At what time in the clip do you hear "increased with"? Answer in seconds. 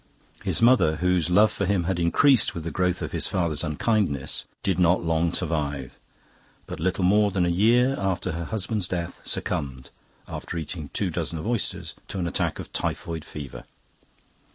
1.99-2.63